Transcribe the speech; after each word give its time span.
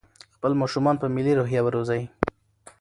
خپل 0.35 0.51
ماشومان 0.61 0.95
په 0.99 1.07
ملي 1.15 1.33
روحيه 1.39 1.61
وروزئ. 1.63 2.01